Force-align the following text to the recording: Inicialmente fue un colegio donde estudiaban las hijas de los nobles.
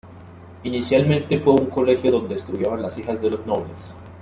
Inicialmente 0.63 1.39
fue 1.39 1.53
un 1.53 1.67
colegio 1.69 2.11
donde 2.11 2.33
estudiaban 2.33 2.81
las 2.81 2.97
hijas 2.97 3.21
de 3.21 3.29
los 3.29 3.45
nobles. 3.45 3.95